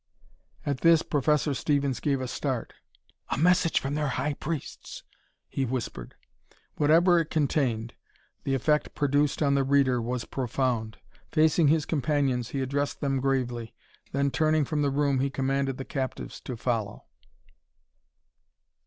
[0.67, 2.73] _"At this, Professor Stevens gave a start.
[3.29, 5.03] "A message from their high priests!"
[5.47, 6.15] he whispered.
[6.77, 7.93] Whatever it contained,
[8.43, 10.97] the effect produced on the reader was profound.
[11.31, 13.75] Facing his companions, he addressed them gravely.
[14.11, 17.05] Then, turning from the room, he commanded the captives to follow.